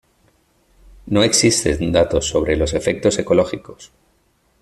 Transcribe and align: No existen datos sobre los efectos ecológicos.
No 1.05 1.21
existen 1.23 1.91
datos 1.91 2.27
sobre 2.27 2.55
los 2.57 2.73
efectos 2.73 3.19
ecológicos. 3.19 3.91